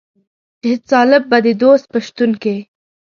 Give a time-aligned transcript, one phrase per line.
[0.61, 2.55] چې هېڅ طالب به د دوستم په شتون کې.